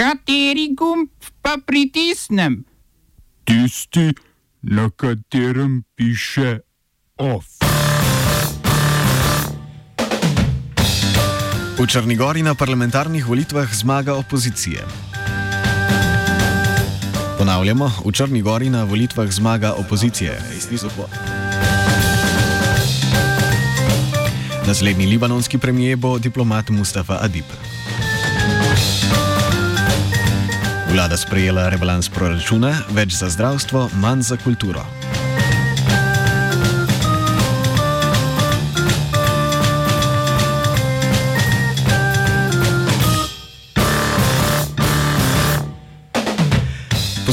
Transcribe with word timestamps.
Kateri 0.00 0.72
gumb 0.72 1.12
pa 1.44 1.60
pritisnem? 1.60 2.64
Tisti, 3.44 4.16
na 4.64 4.88
katerem 4.88 5.84
piše 5.92 6.64
OF. 7.20 7.60
V 11.76 11.84
Črnigori 11.84 12.40
na 12.40 12.56
parlamentarnih 12.56 13.28
volitvah 13.28 13.68
zmaga 13.68 14.16
opozicije. 14.16 14.88
Ponavljamo, 17.36 17.92
v 18.00 18.12
Črnigori 18.12 18.72
na 18.72 18.88
volitvah 18.88 19.28
zmaga 19.28 19.76
opozicije. 19.76 20.32
Naslednji 24.64 25.06
libanonski 25.06 25.58
premijer 25.58 25.96
bo 25.96 26.18
diplomat 26.18 26.72
Mustafa 26.72 27.20
Adib. 27.20 27.44
Vlada 30.90 31.14
sprejela 31.14 31.68
rebalans 31.70 32.08
proračuna, 32.10 32.72
več 32.90 33.14
za 33.14 33.28
zdravstvo, 33.30 33.84
manj 34.02 34.26
za 34.26 34.36
kulturo. 34.42 34.82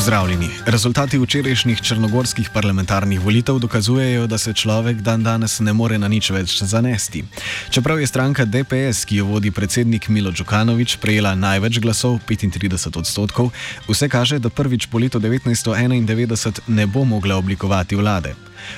Pozdravljeni. 0.07 0.49
Rezultati 0.65 1.17
včerajšnjih 1.19 1.81
črnogorskih 1.81 2.49
parlamentarnih 2.53 3.19
volitev 3.19 3.57
dokazujejo, 3.59 4.27
da 4.27 4.37
se 4.37 4.53
človek 4.53 5.01
dan 5.03 5.23
danes 5.23 5.59
ne 5.59 5.73
more 5.73 5.97
na 5.99 6.07
nič 6.07 6.29
več 6.31 6.63
zanesti. 6.63 7.25
Čeprav 7.69 7.99
je 7.99 8.07
stranka 8.07 8.45
DPS, 8.45 9.03
ki 9.03 9.19
jo 9.19 9.25
vodi 9.25 9.51
predsednik 9.51 10.07
Milo 10.07 10.31
Djukanovič, 10.31 10.95
prejela 11.03 11.35
največ 11.35 11.81
glasov, 11.83 12.21
35 12.29 12.87
odstotkov, 12.97 13.51
vse 13.89 14.07
kaže, 14.07 14.39
da 14.39 14.49
prvič 14.49 14.87
po 14.87 15.03
letu 15.03 15.19
1991 15.19 16.63
ne 16.67 16.87
bo 16.87 17.03
mogla 17.03 17.35
oblikovati 17.35 17.99
vlade. 17.99 18.35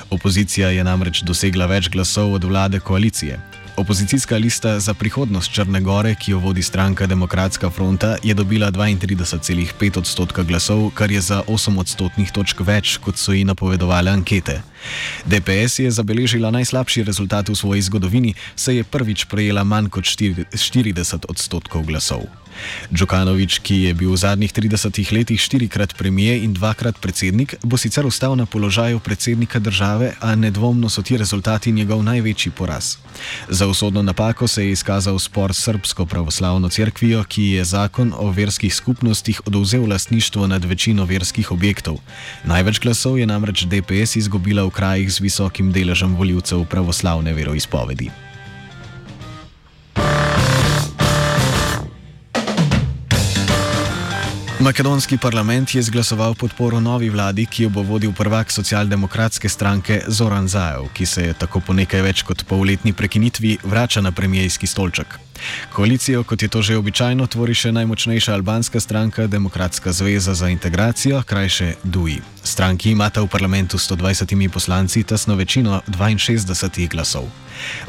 Opozicija 0.10 0.74
je 0.74 0.84
namreč 0.84 1.22
dosegla 1.22 1.70
več 1.70 1.94
glasov 1.94 2.34
od 2.34 2.44
vlade 2.44 2.80
koalicije. 2.80 3.38
Opozicijska 3.80 4.36
lista 4.38 4.80
za 4.80 4.94
prihodnost 4.94 5.54
Črne 5.54 5.82
Gore, 5.82 6.16
ki 6.16 6.32
jo 6.32 6.40
vodi 6.40 6.62
stranka 6.64 7.06
Demokratska 7.08 7.70
fronta, 7.70 8.18
je 8.24 8.34
dobila 8.34 8.72
32,5 8.72 9.98
odstotka 9.98 10.44
glasov, 10.44 10.90
kar 10.92 11.12
je 11.12 11.22
za 11.22 11.44
8 11.48 11.80
odstotnih 11.80 12.32
točk 12.32 12.60
več, 12.60 12.98
kot 12.98 13.16
so 13.16 13.32
ji 13.32 13.48
napovedovali 13.48 14.10
ankete. 14.10 14.62
DPS 15.26 15.80
je 15.80 15.92
zabeležila 15.92 16.52
najslabši 16.52 17.04
rezultat 17.04 17.50
v 17.50 17.56
svoji 17.56 17.82
zgodovini, 17.82 18.34
saj 18.56 18.76
je 18.76 18.84
prvič 18.84 19.26
prejela 19.26 19.64
manj 19.64 19.90
kot 19.90 20.04
40 20.06 21.26
odstotkov 21.30 21.84
glasov. 21.84 22.28
Djukanovič, 22.92 23.60
ki 23.64 23.90
je 23.90 23.94
bil 23.94 24.12
v 24.12 24.20
zadnjih 24.20 24.52
30 24.52 24.92
letih 25.14 25.40
štirikrat 25.40 25.96
premijer 25.96 26.44
in 26.44 26.54
dvakrat 26.54 26.98
predsednik, 27.00 27.56
bo 27.64 27.78
sicer 27.78 28.06
ostal 28.06 28.36
na 28.36 28.46
položaju 28.46 29.00
predsednika 29.00 29.60
države, 29.60 30.14
a 30.20 30.36
nedvomno 30.36 30.90
so 30.90 31.02
ti 31.02 31.18
rezultati 31.18 31.72
njegov 31.72 32.04
največji 32.04 32.52
poraz. 32.52 32.98
Za 33.50 33.68
usodno 33.68 34.02
napako 34.02 34.48
se 34.48 34.66
je 34.66 34.72
izkazal 34.72 35.20
spor 35.20 35.54
s 35.54 35.64
Srbsko 35.64 36.06
pravoslavno 36.06 36.70
cerkvijo, 36.70 37.24
ki 37.24 37.44
je 37.44 37.64
zakon 37.64 38.14
o 38.18 38.32
verskih 38.32 38.76
skupnostih 38.76 39.42
odvzel 39.46 39.88
lastništvo 39.90 40.48
nad 40.48 40.66
večino 40.66 41.06
verskih 41.06 41.52
objektov. 41.52 41.98
Največ 42.44 42.80
glasov 42.80 43.20
je 43.20 43.26
namreč 43.26 43.64
DPS 43.64 44.16
izgubila 44.16 44.64
v 44.64 44.69
krajih 44.70 45.12
z 45.12 45.20
visokim 45.20 45.72
deležem 45.72 46.16
voljivcev 46.16 46.66
pravoslavne 46.66 47.34
veroizpovedi. 47.34 48.12
Makedonski 54.60 55.18
parlament 55.18 55.76
je 55.76 55.80
izglasoval 55.80 56.36
podporo 56.36 56.80
novi 56.80 57.10
vladi, 57.10 57.46
ki 57.46 57.64
jo 57.64 57.70
bo 57.70 57.82
vodil 57.82 58.12
prvak 58.12 58.52
socialdemokratske 58.52 59.50
stranke 59.50 60.02
Zoran 60.08 60.48
Zajev, 60.48 60.90
ki 60.94 61.06
se 61.06 61.24
je 61.24 61.34
tako 61.34 61.62
po 61.64 61.74
nekaj 61.74 62.02
več 62.04 62.24
kot 62.28 62.44
polletni 62.44 62.94
prekinitvi 62.94 63.58
vrača 63.64 64.02
na 64.02 64.12
premijski 64.12 64.68
stolček. 64.68 65.29
Koalicijo, 65.74 66.24
kot 66.24 66.42
je 66.42 66.48
to 66.48 66.62
že 66.62 66.78
običajno, 66.78 67.28
tvori 67.28 67.54
še 67.54 67.72
najmočnejša 67.72 68.34
albanska 68.34 68.80
stranka 68.80 69.28
Demokratska 69.28 69.92
zveza 69.92 70.34
za 70.34 70.50
integracijo, 70.50 71.24
krajše 71.24 71.74
DUI. 71.84 72.22
Stranki 72.44 72.92
imata 72.92 73.22
v 73.22 73.28
parlamentu 73.28 73.78
120 73.78 74.50
poslanci 74.50 75.04
tesno 75.04 75.36
večino 75.36 75.82
62 75.88 76.90
glasov. 76.90 77.28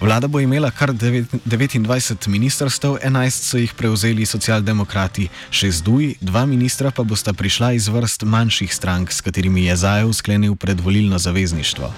Vlada 0.01 0.27
bo 0.27 0.41
imela 0.41 0.71
kar 0.71 0.91
29 0.91 2.29
ministrstev, 2.29 2.99
11 3.05 3.31
so 3.31 3.59
jih 3.59 3.75
prevzeli 3.75 4.27
socialdemokrati, 4.27 5.29
6 5.51 5.83
DUI, 5.87 6.15
2 6.21 6.47
ministra 6.47 6.91
pa 6.91 7.03
bosta 7.03 7.33
prišla 7.33 7.73
iz 7.73 7.89
vrst 7.89 8.27
manjših 8.27 8.75
strank, 8.75 9.13
s 9.13 9.21
katerimi 9.21 9.65
je 9.65 9.77
Zajev 9.77 10.13
sklenil 10.13 10.57
predvolilno 10.57 11.19
zavezništvo. 11.19 11.93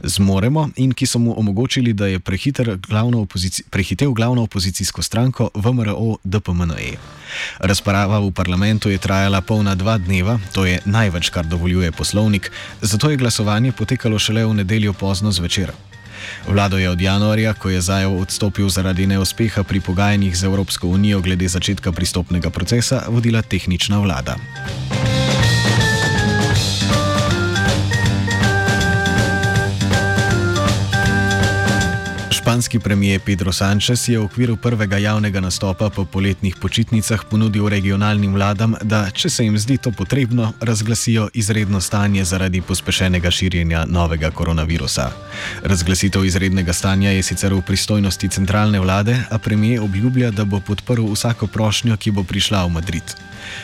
Zmoremo 0.00 0.70
in 0.76 0.92
ki 0.92 1.06
so 1.06 1.18
mu 1.18 1.38
omogočili, 1.38 1.92
da 1.92 2.06
je 2.06 2.20
glavno 2.88 3.26
prehitel 3.70 4.12
glavno 4.12 4.42
opozicijsko 4.42 4.89
stranko 4.98 5.54
VMRO 5.54 6.18
DPMNE. 6.26 6.98
Razprava 7.62 8.18
v 8.18 8.34
parlamentu 8.34 8.90
je 8.90 8.98
trajala 8.98 9.38
polna 9.40 9.78
dva 9.78 9.94
dneva, 10.02 10.42
to 10.50 10.66
je 10.66 10.82
največ, 10.82 11.30
kar 11.30 11.46
dovoljuje 11.46 11.94
poslovnik, 11.94 12.50
zato 12.82 13.10
je 13.10 13.16
glasovanje 13.22 13.70
potekalo 13.70 14.18
šele 14.18 14.42
v 14.42 14.58
nedeljo 14.66 14.92
pozno 14.92 15.30
zvečer. 15.30 15.70
Vlado 16.50 16.78
je 16.78 16.90
od 16.90 17.00
januarja, 17.00 17.54
ko 17.54 17.70
je 17.70 17.80
Zajev 17.80 18.18
odstopil 18.18 18.68
zaradi 18.68 19.06
neuspeha 19.06 19.62
pri 19.62 19.80
pogajanjih 19.80 20.36
z 20.36 20.44
Evropsko 20.44 20.88
unijo 20.88 21.22
glede 21.22 21.48
začetka 21.48 21.92
pristopnega 21.92 22.50
procesa, 22.50 23.06
vodila 23.08 23.42
tehnična 23.42 24.02
vlada. 24.02 24.36
Španski 32.50 32.78
premijer 32.78 33.20
Pedro 33.20 33.52
Sánchez 33.52 34.08
je 34.08 34.18
v 34.18 34.24
okviru 34.24 34.56
prvega 34.56 34.98
javnega 34.98 35.40
nastopa 35.40 35.86
po 35.90 36.04
poletnih 36.04 36.56
počitnicah 36.56 37.22
ponudil 37.30 37.68
regionalnim 37.68 38.34
vladam, 38.34 38.74
da, 38.82 39.06
če 39.10 39.30
se 39.30 39.44
jim 39.44 39.58
zdi 39.58 39.76
to 39.78 39.92
potrebno, 39.94 40.52
razglasijo 40.60 41.28
izredno 41.34 41.80
stanje 41.80 42.24
zaradi 42.24 42.60
pospešenega 42.60 43.30
širjenja 43.30 43.84
novega 43.86 44.30
koronavirusa. 44.34 45.12
Razglasitev 45.62 46.24
izrednega 46.24 46.72
stanja 46.72 47.14
je 47.14 47.22
sicer 47.22 47.54
v 47.54 47.62
pristojnosti 47.62 48.28
centralne 48.28 48.80
vlade, 48.80 49.14
a 49.30 49.38
premijer 49.38 49.86
obljublja, 49.86 50.30
da 50.30 50.44
bo 50.44 50.60
podprl 50.60 51.06
vsako 51.06 51.46
prošnjo, 51.46 51.96
ki 51.96 52.10
bo 52.10 52.26
prišla 52.26 52.66
v 52.66 52.70
Madrid. 52.80 53.14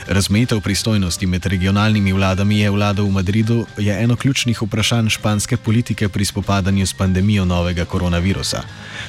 Razmejitev 0.07 0.61
pristojnosti 0.61 1.27
med 1.27 1.47
regionalnimi 1.47 2.13
vladami 2.13 2.61
je 2.61 2.71
vlada 2.71 3.03
v 3.03 3.11
Madridu 3.11 3.67
eno 3.79 4.17
ključnih 4.17 4.63
vprašanj 4.63 5.09
španske 5.09 5.57
politike 5.57 6.09
pri 6.09 6.25
spopadanju 6.25 6.87
s 6.87 6.95
pandemijo 6.95 7.45
novega 7.45 7.85
koronavirusa. 7.85 8.63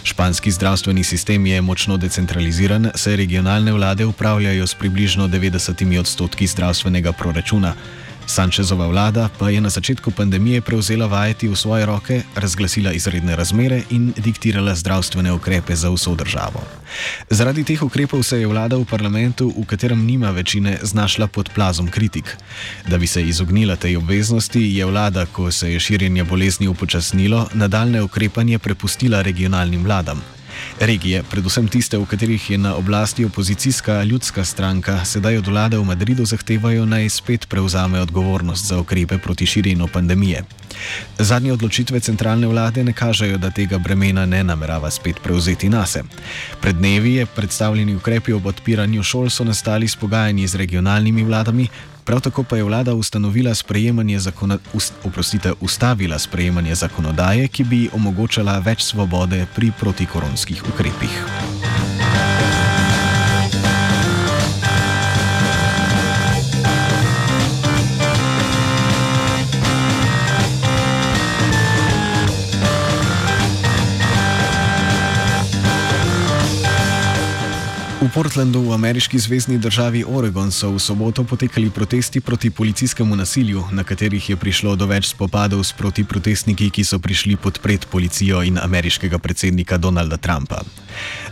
Španski 0.04 0.52
zdravstveni 0.52 1.04
sistem 1.04 1.46
je 1.46 1.62
močno 1.62 1.98
decentraliziran, 1.98 2.92
saj 2.96 3.16
regionalne 3.16 3.72
vlade 3.74 4.06
upravljajo 4.06 4.68
s 4.68 4.76
približno 4.76 5.28
90 5.28 6.00
odstotki 6.00 6.48
zdravstvenega 6.48 7.12
proračuna. 7.12 7.74
Sančezova 8.28 8.88
vlada 8.88 9.30
pa 9.40 9.50
je 9.50 9.62
na 9.62 9.70
začetku 9.70 10.12
pandemije 10.12 10.62
prevzela 10.62 11.06
vajeti 11.08 11.48
v 11.48 11.56
svoje 11.56 11.86
roke, 11.86 12.22
razglasila 12.36 12.92
izredne 12.92 13.36
razmere 13.36 13.82
in 13.90 14.14
diktirala 14.18 14.76
zdravstvene 14.76 15.32
ukrepe 15.32 15.76
za 15.76 15.90
vso 15.90 16.16
državo. 16.16 16.62
Zaradi 17.30 17.64
teh 17.64 17.84
ukrepov 17.84 18.24
se 18.24 18.40
je 18.40 18.48
vlada 18.48 18.76
v 18.76 18.86
parlamentu, 18.86 19.48
v 19.58 19.66
katerem 19.66 20.06
nima 20.06 20.32
večine, 20.32 20.78
znašla 20.84 21.28
pod 21.28 21.50
plazom 21.56 21.88
kritik. 21.88 22.38
Da 22.88 22.98
bi 22.98 23.08
se 23.08 23.24
izognila 23.24 23.76
tej 23.76 23.98
obveznosti, 23.98 24.60
je 24.60 24.86
vlada, 24.86 25.26
ko 25.26 25.52
se 25.52 25.74
je 25.74 25.80
širjenje 25.80 26.24
bolezni 26.24 26.68
upočasnilo, 26.68 27.48
nadaljne 27.54 28.02
ukrepanje 28.02 28.60
prepustila 28.60 29.22
regionalnim 29.22 29.84
vladam. 29.84 30.37
Regije, 30.80 31.24
predvsem 31.24 31.68
tiste, 31.68 31.98
v 31.98 32.06
katerih 32.06 32.50
je 32.52 32.58
na 32.58 32.76
oblasti 32.76 33.26
opozicijska 33.26 34.04
ljudska 34.04 34.46
stranka, 34.46 35.06
sedaj 35.06 35.38
od 35.38 35.48
vlade 35.48 35.78
v 35.78 35.84
Madridu 35.84 36.26
zahtevajo 36.26 36.86
naj 36.86 37.10
spet 37.10 37.50
prevzame 37.50 38.02
odgovornost 38.02 38.66
za 38.66 38.80
ukrepe 38.80 39.18
proti 39.18 39.46
širjenju 39.46 39.88
pandemije. 39.94 40.44
Zadnje 41.20 41.54
odločitve 41.54 42.00
centralne 42.00 42.48
vlade 42.48 42.84
ne 42.84 42.94
kažejo, 42.94 43.38
da 43.38 43.52
tega 43.52 43.78
bremena 43.78 44.26
ne 44.26 44.44
namerava 44.44 44.92
spet 44.92 45.20
prevzeti 45.24 45.70
nase. 45.70 46.04
Pred 46.62 46.76
dnevi 46.76 47.14
je 47.14 47.26
predstavljeni 47.26 47.96
ukrepi 47.96 48.34
ob 48.34 48.46
odpiranju 48.46 49.04
šol 49.04 49.30
so 49.30 49.44
nastali 49.44 49.88
s 49.88 49.96
pogajanji 49.96 50.48
z 50.48 50.56
regionalnimi 50.56 51.24
vladami, 51.24 51.68
Prav 52.08 52.22
tako 52.22 52.44
pa 52.44 52.58
je 52.58 52.64
vlada 52.64 52.94
sprejemanje 53.56 54.20
zakona, 54.20 54.58
ust, 54.74 54.94
oprostite, 55.04 55.52
ustavila 55.62 56.20
sprejemanje 56.20 56.76
zakonodaje, 56.76 57.48
ki 57.48 57.64
bi 57.64 57.90
omogočala 57.94 58.60
več 58.60 58.86
svobode 58.88 59.46
pri 59.56 59.72
protikoronskih 59.80 60.64
ukrepih. 60.72 61.77
Portlandu 78.18 78.64
v 78.66 78.74
ameriški 78.74 79.20
zvezdni 79.22 79.60
državi 79.62 80.00
Oregon 80.10 80.50
so 80.52 80.72
v 80.74 80.80
soboto 80.82 81.22
potekali 81.24 81.70
protesti 81.70 82.18
proti 82.18 82.50
policijskemu 82.50 83.16
nasilju, 83.16 83.62
na 83.72 83.84
katerih 83.84 84.30
je 84.30 84.36
prišlo 84.36 84.74
do 84.76 84.88
več 84.90 85.12
spopadov 85.14 85.62
s 85.62 85.78
protiprotestniki, 85.78 86.72
ki 86.74 86.82
so 86.84 86.98
prišli 86.98 87.38
podpreti 87.38 87.86
policijo 87.86 88.42
in 88.42 88.58
ameriškega 88.58 89.22
predsednika 89.22 89.78
Donalda 89.78 90.18
Trumpa. 90.18 90.66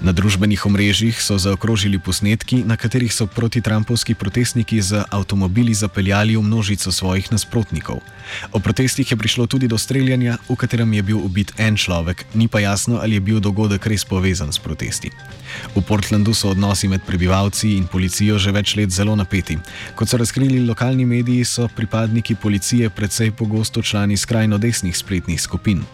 Na 0.01 0.11
družbenih 0.11 0.65
omrežjih 0.65 1.21
so 1.21 1.37
zaokrožili 1.39 1.99
posnetki, 1.99 2.63
na 2.67 2.77
katerih 2.77 3.13
so 3.13 3.27
protitrampovski 3.27 4.13
protestniki 4.13 4.81
z 4.81 5.05
avtomobili 5.09 5.73
zapeljali 5.73 6.35
v 6.35 6.43
množico 6.43 6.91
svojih 6.91 7.31
nasprotnikov. 7.31 8.01
O 8.51 8.59
protestih 8.59 9.11
je 9.11 9.17
prišlo 9.17 9.47
tudi 9.47 9.67
do 9.67 9.77
streljanja, 9.77 10.37
v 10.49 10.55
katerem 10.55 10.93
je 10.93 11.03
bil 11.03 11.17
ubit 11.17 11.53
en 11.57 11.77
človek, 11.77 12.25
ni 12.33 12.47
pa 12.47 12.59
jasno, 12.59 12.99
ali 13.01 13.15
je 13.15 13.25
bil 13.25 13.39
dogodek 13.39 13.85
res 13.87 14.05
povezan 14.05 14.53
s 14.53 14.59
protesti. 14.59 15.11
V 15.75 15.81
Portlandu 15.81 16.33
so 16.33 16.51
odnosi 16.51 16.87
med 16.87 17.05
prebivalci 17.05 17.75
in 17.77 17.87
policijo 17.87 18.37
že 18.37 18.51
več 18.51 18.75
let 18.75 18.91
zelo 18.91 19.15
napeti. 19.15 19.57
Kot 19.95 20.09
so 20.09 20.17
razkrili 20.17 20.65
lokalni 20.65 21.05
mediji, 21.05 21.45
so 21.45 21.67
pripadniki 21.67 22.35
policije 22.35 22.89
predvsej 22.89 23.31
pogosto 23.31 23.81
člani 23.81 24.17
skrajno 24.17 24.57
desnih 24.57 24.97
spletnih 24.97 25.41
skupin. 25.41 25.85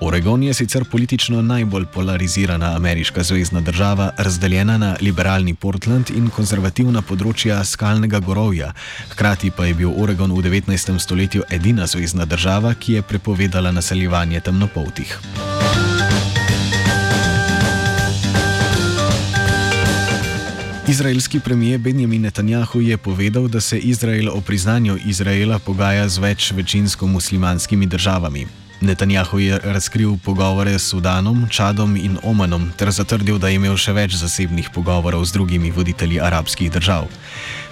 Oregon 0.00 0.42
je 0.42 0.54
sicer 0.54 0.84
politično 0.84 1.42
najbolj 1.42 1.84
polarizirana 1.86 2.76
ameriška 2.76 3.22
zvezdna 3.22 3.60
država, 3.60 4.10
razdeljena 4.16 4.78
na 4.78 4.96
liberalni 5.00 5.54
Portland 5.54 6.10
in 6.16 6.30
konzervativna 6.32 7.02
področja 7.02 7.58
skalnega 7.64 8.20
gorovja. 8.24 8.70
Hkrati 9.10 9.50
pa 9.50 9.66
je 9.68 9.74
bil 9.74 9.92
Oregon 9.92 10.32
v 10.32 10.40
19. 10.46 10.96
stoletju 10.98 11.44
edina 11.50 11.86
zvezdna 11.86 12.24
država, 12.24 12.72
ki 12.74 12.96
je 12.96 13.02
prepovedala 13.02 13.72
naseljevanje 13.76 14.40
temnopoltih. 14.40 15.12
Izraelski 20.88 21.40
premijer 21.40 21.78
Benjamin 21.78 22.22
Netanjahu 22.22 22.80
je 22.80 22.96
povedal, 22.96 23.48
da 23.48 23.60
se 23.60 23.78
Izrael 23.78 24.32
o 24.32 24.40
priznanju 24.40 24.96
Izraela 25.04 25.58
pogaja 25.58 26.08
z 26.08 26.18
več 26.18 26.50
večinsko 26.56 27.06
muslimanskimi 27.06 27.86
državami. 27.86 28.46
Netanjahu 28.80 29.38
je 29.38 29.58
razkril 29.62 30.16
pogovore 30.24 30.78
s 30.78 30.88
Sudanom, 30.88 31.48
Čadom 31.48 31.96
in 31.96 32.16
Omanom 32.22 32.72
ter 32.76 32.90
zatrdil, 32.90 33.36
da 33.38 33.48
je 33.48 33.60
imel 33.60 33.76
še 33.76 33.92
več 33.92 34.16
zasebnih 34.16 34.70
pogovorov 34.72 35.24
z 35.28 35.36
drugimi 35.36 35.68
voditelji 35.70 36.16
arabskih 36.20 36.72
držav. 36.72 37.04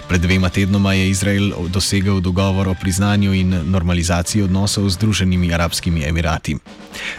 Pred 0.05 0.21
dvema 0.21 0.49
tednoma 0.49 0.93
je 0.93 1.09
Izrael 1.09 1.49
dosegel 1.69 2.21
dogovor 2.21 2.69
o 2.69 2.77
priznanju 2.77 3.33
in 3.33 3.57
normalizaciji 3.73 4.45
odnosov 4.45 4.89
z 4.89 4.97
Združenimi 5.01 5.53
arabskimi 5.53 6.05
emirati. 6.05 6.57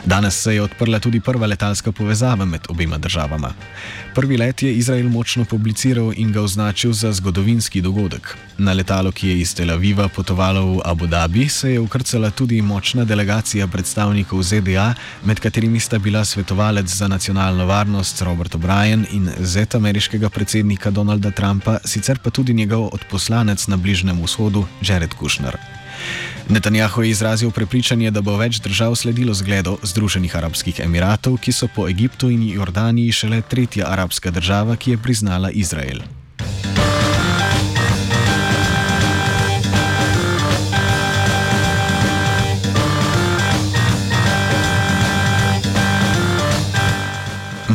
Danes 0.05 0.43
se 0.43 0.55
je 0.55 0.63
odprla 0.63 0.99
tudi 0.99 1.21
prva 1.21 1.47
letalska 1.47 1.93
povezava 1.93 2.45
med 2.45 2.61
obema 2.69 2.99
državama. 2.99 3.53
Prvi 4.15 4.37
let 4.37 4.63
je 4.63 4.75
Izrael 4.75 5.09
močno 5.09 5.45
publiciral 5.45 6.13
in 6.17 6.33
ga 6.33 6.43
označil 6.43 6.93
za 6.93 7.13
zgodovinski 7.13 7.81
dogodek. 7.81 8.37
Na 8.59 8.73
letalo, 8.73 9.13
ki 9.13 9.29
je 9.29 9.41
iz 9.41 9.55
Tel 9.55 9.71
Aviva 9.71 10.09
potovalo 10.09 10.65
v 10.67 10.81
Abu 10.85 11.07
Dhabi, 11.07 11.49
se 11.49 11.73
je 11.73 11.81
ukrcala 11.81 12.31
tudi 12.31 12.63
močna 12.63 13.05
delegacija 13.05 13.67
predstavnikov 13.67 14.43
ZDA, 14.43 14.95
med 15.25 15.41
katerimi 15.41 15.81
sta 15.81 15.99
bila 15.99 16.25
svetovalec 16.25 16.87
za 16.87 17.09
nacionalno 17.09 17.67
varnost 17.67 18.23
Robert 18.23 18.55
O'Brien 18.55 19.07
in 19.11 19.31
zet 19.39 19.75
ameriškega 19.75 20.29
predsednika 20.29 20.91
Donalda 20.91 21.31
Trumpa, 21.31 21.79
sicer 21.85 22.19
pa 22.19 22.31
tudi 22.31 22.55
njegov 22.55 22.89
odposlanec 22.93 23.67
na 23.67 23.77
Bližnem 23.77 24.23
vzhodu 24.23 24.67
Jared 24.83 25.15
Kushner. 25.15 25.80
Netanjahu 26.49 27.03
je 27.03 27.11
izrazil 27.11 27.51
prepričanje, 27.51 28.11
da 28.11 28.21
bo 28.21 28.37
več 28.37 28.59
držav 28.61 28.97
sledilo 28.97 29.35
zgledu 29.35 29.79
Združenih 29.83 30.37
arabskih 30.37 30.81
emiratov, 30.85 31.39
ki 31.39 31.53
so 31.53 31.69
po 31.75 31.89
Egiptu 31.89 32.31
in 32.31 32.43
Jordaniji 32.49 33.13
šele 33.13 33.43
tretja 33.43 33.87
arabska 33.87 34.31
država, 34.31 34.77
ki 34.77 34.97
je 34.97 34.99
priznala 34.99 35.51
Izrael. 35.51 36.03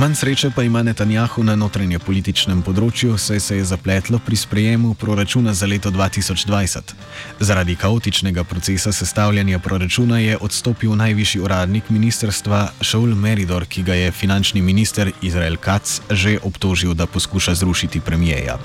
Manj 0.06 0.16
sreče 0.16 0.50
pa 0.56 0.64
ima 0.64 0.84
Netanjahu 0.84 1.44
na 1.44 1.56
notranje 1.58 1.98
političnem 1.98 2.60
področju, 2.62 3.16
saj 3.18 3.40
se 3.42 3.56
je 3.58 3.64
zapletlo 3.66 4.20
pri 4.22 4.38
sprejemu 4.38 4.92
proračuna 5.02 5.54
za 5.58 5.66
leto 5.66 5.90
2020. 5.90 6.94
Zaradi 7.40 7.74
kaotičnega 7.74 8.44
procesa 8.46 8.94
sestavljanja 8.94 9.58
proračuna 9.66 10.20
je 10.22 10.38
odstopil 10.38 10.94
najvišji 10.94 11.42
uradnik 11.42 11.90
ministerstva 11.90 12.62
Shaul 12.84 13.18
Meridor, 13.18 13.66
ki 13.66 13.82
ga 13.82 13.98
je 13.98 14.14
finančni 14.14 14.62
minister 14.62 15.10
Izrael 15.26 15.58
Katz 15.58 16.02
že 16.12 16.38
obtožil, 16.38 16.94
da 16.94 17.10
poskuša 17.10 17.58
zrušiti 17.66 18.06
premijeja. 18.06 18.60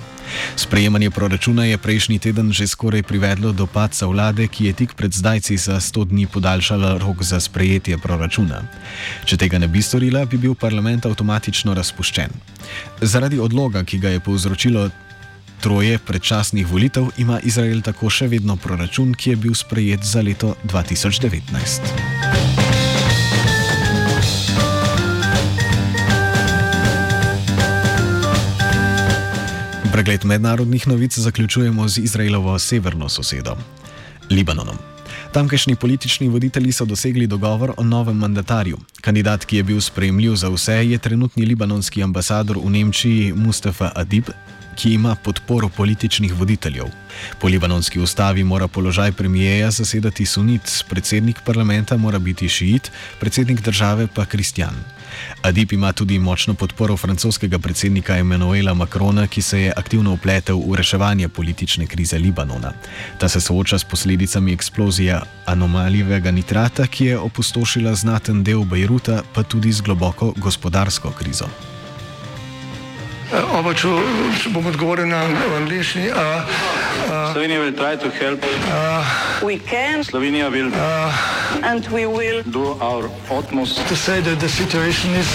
Sprejemanje 0.57 1.11
proračuna 1.11 1.65
je 1.65 1.79
prejšnji 1.79 2.19
teden 2.19 2.53
že 2.53 2.67
skoraj 2.67 3.03
privedlo 3.03 3.53
do 3.53 3.67
padca 3.67 4.07
vlade, 4.07 4.49
ki 4.49 4.71
je 4.71 4.73
tik 4.73 4.95
pred 4.95 5.13
zdajci 5.13 5.57
za 5.57 5.81
100 5.81 6.05
dni 6.11 6.27
podaljšala 6.27 6.99
rok 6.99 7.23
za 7.23 7.41
sprejetje 7.41 7.99
proračuna. 7.99 8.63
Če 9.25 9.37
tega 9.37 9.59
ne 9.59 9.69
bi 9.69 9.83
storila, 9.83 10.25
bi 10.25 10.37
bil 10.37 10.55
parlament 10.55 11.07
avtomatično 11.07 11.75
razpuščen. 11.75 12.31
Zaradi 13.01 13.39
odloga, 13.39 13.85
ki 13.85 13.99
ga 13.99 14.17
je 14.17 14.21
povzročilo 14.21 14.91
troje 15.61 15.99
predčasnih 15.99 16.67
volitev, 16.67 17.13
ima 17.19 17.41
Izrael 17.45 17.83
tako 17.85 18.11
še 18.11 18.31
vedno 18.33 18.57
proračun, 18.57 19.15
ki 19.15 19.35
je 19.35 19.37
bil 19.37 19.55
sprejet 19.55 20.05
za 20.05 20.25
leto 20.25 20.57
2019. 20.65 22.40
Pregled 30.01 30.25
mednarodnih 30.25 30.89
novic 30.89 31.19
zaključujemo 31.19 31.89
z 31.89 31.99
Izraelovo 31.99 32.59
severno 32.59 33.09
sosedo, 33.09 33.57
Libanonom. 34.31 34.77
Tamkajšnji 35.33 35.77
politični 35.77 36.29
voditelji 36.29 36.73
so 36.73 36.85
dosegli 36.85 37.27
dogovor 37.27 37.73
o 37.77 37.85
novem 37.85 38.17
mandatarju. 38.17 38.79
Kandidat, 39.01 39.45
ki 39.45 39.57
je 39.57 39.63
bil 39.63 39.81
sprejemljiv 39.81 40.35
za 40.35 40.49
vse, 40.49 40.73
je 40.73 40.99
trenutni 40.99 41.45
libanonski 41.45 42.03
ambasador 42.03 42.59
v 42.65 42.71
Nemčiji 42.71 43.33
Mustafa 43.33 43.93
Adib, 43.95 44.25
ki 44.77 44.95
ima 44.95 45.15
podporo 45.15 45.69
političnih 45.69 46.35
voditeljev. 46.35 46.87
Po 47.39 47.49
libanonski 47.49 48.01
ustavi 48.01 48.45
mora 48.45 48.69
položaj 48.69 49.13
premijeja 49.13 49.71
zasedati 49.71 50.27
sunit, 50.27 50.85
predsednik 50.89 51.41
parlamenta 51.45 51.97
mora 51.97 52.19
biti 52.19 52.49
šiit, 52.49 52.91
predsednik 53.21 53.61
države 53.61 54.07
pa 54.15 54.25
kristjan. 54.25 54.75
Adib 55.43 55.73
ima 55.73 55.93
tudi 55.93 56.19
močno 56.19 56.55
podporo 56.55 56.97
francoskega 56.97 57.59
predsednika 57.59 58.17
Emanuela 58.17 58.75
Macrona, 58.75 59.27
ki 59.27 59.43
se 59.43 59.61
je 59.61 59.73
aktivno 59.77 60.13
upletel 60.13 60.61
v 60.67 60.77
reševanje 60.77 61.29
politične 61.29 61.87
krize 61.87 62.19
Libanona. 62.19 62.73
Ta 63.19 63.29
se 63.29 63.41
sooča 63.41 63.79
s 63.79 63.85
posledicami 63.85 64.53
eksplozije 64.53 65.21
anomalijevega 65.47 66.31
nitrata, 66.31 66.87
ki 66.87 67.05
je 67.05 67.19
opustošila 67.19 67.95
znaten 67.95 68.45
del 68.45 68.65
Bejruta, 68.65 69.23
pa 69.35 69.43
tudi 69.43 69.73
z 69.73 69.81
globoko 69.81 70.33
gospodarsko 70.37 71.11
krizo. 71.11 71.49
Oba, 73.31 73.71
če, 73.79 73.87
če 74.43 74.51
bom 74.51 74.65
odgovoril 74.67 75.07
na 75.07 75.21
angliški. 75.61 76.09
Uh, 76.11 76.43
uh, 77.07 77.31
Slovenija 77.31 77.61
will 77.63 77.77
try 77.79 77.95
to 77.95 78.11
help. 78.11 78.43
Uh, 78.67 79.07
we 79.47 79.55
can. 79.57 80.03
Slovenija 80.03 80.51
will. 80.51 80.67
Uh, 80.75 81.15
and 81.63 81.87
we 81.95 82.07
will 82.11 82.43
do 82.51 82.75
our 82.83 83.07
utmost 83.31 83.87
to 83.87 83.95
say 83.95 84.19
that 84.21 84.41
the 84.43 84.49
situation 84.49 85.15
is 85.15 85.31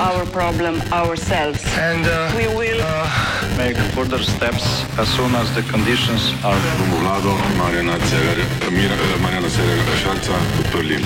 our 0.00 0.24
problem 0.32 0.80
ourselves. 0.88 1.60
And 1.76 2.08
uh, 2.08 2.32
we 2.32 2.48
will 2.48 2.80
uh, 2.80 3.12
make 3.60 3.76
further 3.92 4.24
steps 4.24 4.64
as 4.96 5.08
soon 5.12 5.36
as 5.36 5.52
the 5.52 5.68
conditions 5.68 6.32
are. 6.48 6.56
Bomo 6.80 7.04
vlado 7.04 7.36
Marjana 7.60 8.00
Cererera 8.08 9.94
Šarca 10.00 10.40
podprli. 10.56 10.96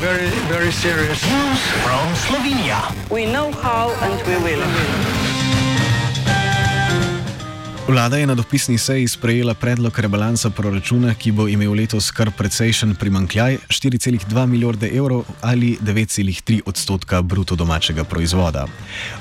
Very, 0.00 0.32
very 0.48 0.72
serious. 0.72 1.20
From 1.84 2.08
Slovenia. 2.16 2.80
We 3.12 3.26
know 3.28 3.52
how 3.52 3.92
and 4.00 4.16
we 4.24 4.40
will. 4.40 4.64
Vlada 7.92 8.16
je 8.16 8.26
na 8.26 8.34
dopisni 8.34 8.78
seji 8.78 9.08
sprejela 9.08 9.54
predlog 9.54 9.98
rebalansa 9.98 10.50
proračuna, 10.50 11.12
ki 11.14 11.32
bo 11.32 11.44
imel 11.48 11.74
letos 11.76 12.06
kar 12.10 12.30
precejšen 12.32 12.94
primankljaj 12.94 13.58
4,2 13.68 14.46
milijarde 14.46 14.88
evrov 14.88 15.24
ali 15.40 15.76
9,3 15.80 16.60
odstotka 16.66 17.22
bruto 17.22 17.56
domačega 17.56 18.04
proizvoda. 18.04 18.64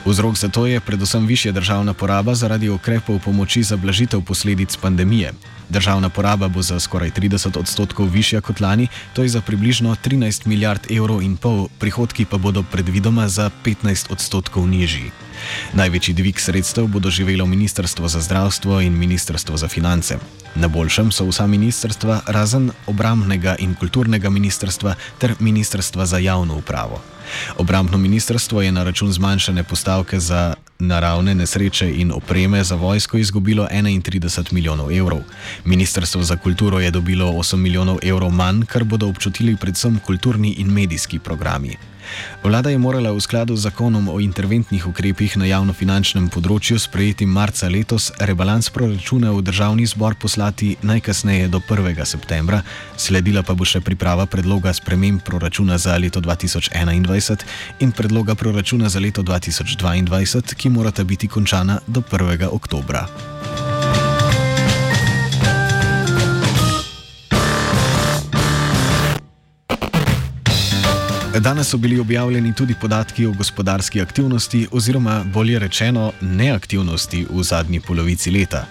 Vzrok 0.06 0.38
za 0.38 0.50
to 0.50 0.66
je 0.66 0.80
predvsem 0.80 1.26
višja 1.26 1.52
državna 1.52 1.94
poraba 1.94 2.36
zaradi 2.36 2.70
ukrepov 2.70 3.20
pomoči 3.20 3.64
za 3.64 3.78
blažitev 3.78 4.22
posledic 4.22 4.78
pandemije. 4.78 5.34
Državna 5.70 6.10
poraba 6.10 6.48
bo 6.48 6.62
za 6.62 6.80
skoraj 6.80 7.12
30 7.12 7.60
odstotkov 7.60 8.08
višja 8.08 8.42
kot 8.42 8.60
lani, 8.60 8.88
to 9.14 9.24
je 9.24 9.30
za 9.30 9.42
približno 9.42 9.96
13 9.96 10.48
milijard 10.48 10.92
evrov 10.92 11.22
in 11.22 11.36
pol, 11.38 11.68
prihodki 11.80 12.26
pa 12.26 12.38
bodo 12.38 12.64
predvidoma 12.64 13.28
za 13.28 13.50
15 13.66 14.12
odstotkov 14.12 14.68
nižji. 14.68 15.12
Največji 15.74 16.14
dvig 16.14 16.40
sredstev 16.40 16.88
bo 16.88 17.00
doživelo 17.00 17.46
Ministrstvo 17.46 18.08
za 18.08 18.22
zdravstvo 18.22 18.82
in 18.82 18.98
Ministrstvo 18.98 19.58
za 19.58 19.68
finance. 19.68 20.18
Na 20.56 20.68
boljšem 20.68 21.12
so 21.12 21.26
vsa 21.30 21.48
ministrstva, 21.48 22.22
razen 22.28 22.72
obramnega 22.88 23.56
in 23.60 23.76
kulturnega 23.76 24.30
ministrstva 24.30 24.96
ter 25.18 25.36
Ministrstva 25.40 26.06
za 26.06 26.18
javno 26.18 26.58
upravo. 26.58 27.02
Obrambno 27.58 27.98
ministrstvo 27.98 28.62
je 28.62 28.72
na 28.72 28.84
račun 28.84 29.12
zmanjšane 29.12 29.64
postavke 29.64 30.20
za 30.20 30.54
naravne 30.80 31.36
nesreče 31.36 31.92
in 31.96 32.12
opreme 32.12 32.64
za 32.64 32.76
vojsko 32.76 33.18
izgubilo 33.18 33.68
31 33.72 34.54
milijonov 34.54 34.92
evrov. 34.92 35.22
Ministrstvo 35.66 36.24
za 36.24 36.38
kulturo 36.38 36.80
je 36.80 36.92
dobilo 36.92 37.32
8 37.32 37.56
milijonov 37.56 38.00
evrov 38.04 38.30
manj, 38.30 38.66
kar 38.66 38.84
bodo 38.84 39.08
občutili 39.08 39.56
predvsem 39.56 40.00
kulturni 40.00 40.56
in 40.58 40.68
medijski 40.68 41.20
programi. 41.20 41.78
Vlada 42.44 42.70
je 42.70 42.78
morala 42.78 43.12
v 43.12 43.22
skladu 43.22 43.56
z 43.56 43.70
zakonom 43.70 44.10
o 44.10 44.20
interventnih 44.20 44.88
ukrepih 44.88 45.38
na 45.38 45.46
javnofinančnem 45.46 46.30
področju 46.34 46.80
sprejeti 46.82 47.26
marca 47.26 47.70
letos 47.70 48.12
rebalans 48.20 48.70
proračuna 48.74 49.32
v 49.36 49.46
državni 49.46 49.86
zbor 49.86 50.18
poslati 50.18 50.76
najkasneje 50.82 51.48
do 51.54 51.62
1. 51.62 52.02
septembra, 52.06 52.64
sledila 52.98 53.46
pa 53.46 53.54
bo 53.54 53.66
še 53.66 53.84
priprava 53.86 54.26
predloga 54.26 54.74
sprememb 54.74 55.22
proračuna 55.22 55.78
za 55.78 55.98
leto 56.02 56.22
2021 56.22 57.46
in 57.80 57.92
predloga 57.92 58.36
proračuna 58.36 58.90
za 58.90 59.00
leto 59.00 59.22
2022, 59.22 60.56
ki 60.58 60.70
morata 60.70 61.04
biti 61.04 61.28
končana 61.28 61.80
do 61.88 62.02
1. 62.02 62.50
oktobra. 62.50 63.06
Danes 71.40 71.68
so 71.70 71.78
bili 71.78 72.00
objavljeni 72.00 72.54
tudi 72.56 72.76
podatki 72.82 73.26
o 73.26 73.32
gospodarski 73.32 74.02
aktivnosti, 74.02 74.68
oziroma 74.72 75.24
bolje 75.24 75.60
rečeno, 75.60 76.12
neaktivnosti 76.22 77.26
v 77.30 77.44
zadnji 77.44 77.80
polovici 77.80 78.32
leta. 78.32 78.66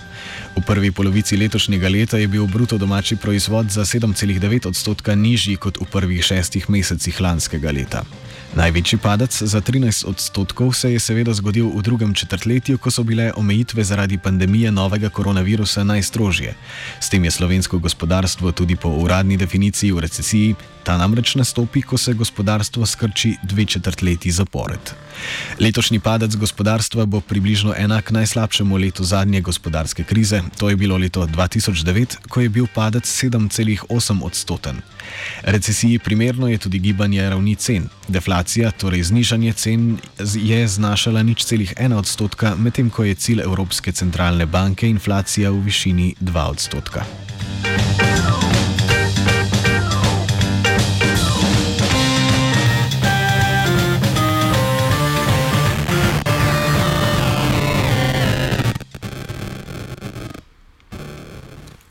V 0.57 0.63
prvi 0.67 0.91
polovici 0.93 1.37
letošnjega 1.37 1.89
leta 1.89 2.19
je 2.19 2.29
bil 2.29 2.47
bruto 2.47 2.79
domači 2.79 3.17
proizvod 3.17 3.71
za 3.71 3.85
7,9 3.85 4.69
odstotka 4.69 5.15
nižji 5.15 5.57
kot 5.57 5.79
v 5.81 5.85
prvih 5.85 6.25
šestih 6.25 6.71
mesecih 6.71 7.21
lanskega 7.21 7.71
leta. 7.71 8.05
Največji 8.51 8.99
padec 8.99 9.31
za 9.31 9.61
13 9.61 10.07
odstotkov 10.11 10.73
se 10.75 10.93
je 10.93 10.99
seveda 10.99 11.31
zgodil 11.33 11.71
v 11.71 11.83
drugem 11.83 12.15
četrtletju, 12.15 12.79
ko 12.79 12.91
so 12.91 13.03
bile 13.07 13.31
omejitve 13.37 13.85
zaradi 13.85 14.19
pandemije 14.19 14.73
novega 14.73 15.09
koronavirusa 15.09 15.85
najstrožje. 15.85 16.55
S 17.01 17.09
tem 17.09 17.25
je 17.25 17.31
slovensko 17.31 17.79
gospodarstvo 17.79 18.53
tudi 18.53 18.77
po 18.77 18.89
uradni 18.89 19.37
definiciji 19.37 19.93
v 19.93 20.01
recesiji, 20.01 20.55
ta 20.83 20.97
namreč 20.99 21.35
nastopi, 21.35 21.83
ko 21.83 21.99
se 21.99 22.13
gospodarstvo 22.13 22.87
skrči 22.87 23.37
dve 23.43 23.65
četrtletji 23.65 24.33
zapored. 24.33 24.81
Letošnji 25.61 26.01
padec 26.01 26.35
gospodarstva 26.35 27.07
bo 27.07 27.21
približno 27.21 27.75
enak 27.77 28.11
najslabšemu 28.11 28.77
letu 28.77 29.05
zadnje 29.05 29.41
gospodarske 29.41 30.05
krize, 30.11 30.43
to 30.59 30.67
je 30.71 30.77
bilo 30.77 30.99
leto 30.99 31.23
2009, 31.27 32.27
ko 32.29 32.43
je 32.43 32.49
bil 32.49 32.67
padec 32.75 33.07
7,8 33.07 33.87
odstoten. 34.27 34.83
Recesiji 35.43 35.99
primerno 35.99 36.49
je 36.49 36.59
tudi 36.59 36.79
gibanje 36.79 37.31
ravni 37.31 37.55
cen. 37.55 37.87
Deflacija, 38.09 38.71
torej 38.71 39.03
znižanje 39.03 39.53
cen, 39.53 39.99
je 40.35 40.69
znašala 40.69 41.23
nič 41.23 41.45
celih 41.47 41.75
ena 41.79 41.99
odstotka, 41.99 42.55
medtem 42.59 42.91
ko 42.91 43.07
je 43.07 43.15
cilj 43.15 43.47
Evropske 43.47 43.93
centralne 43.93 44.47
banke 44.47 44.91
inflacija 44.91 45.51
v 45.51 45.63
višini 45.71 46.15
2 46.21 46.47
odstotka. 46.51 47.07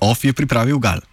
OF 0.09 0.25
je 0.25 0.33
pripravil 0.33 0.81
Gal. 0.81 1.08